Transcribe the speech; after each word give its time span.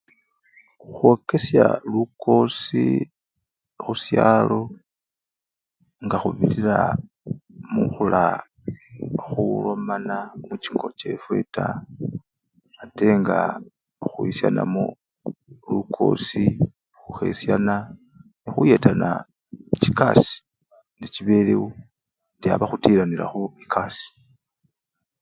Khwokesya 0.89 1.65
lukosi 1.91 2.85
khusyalo 3.81 4.59
nga 6.05 6.17
khubirira 6.21 6.77
mukhula 7.73 8.23
khulomana 9.23 10.17
muchingo 10.47 10.87
chefwe 10.99 11.37
taa 11.55 11.75
ate 12.81 13.07
nga 13.21 13.39
khwisyanamo 14.07 14.85
lukosi, 15.73 16.45
khukhesyana 17.01 17.75
nekhuyetana 18.43 19.09
chikasi 19.81 20.35
nechibelewo 20.99 21.67
indi 22.33 22.47
aba 22.53 22.65
khutilanilakho 22.69 23.41
ekassi. 23.63 24.07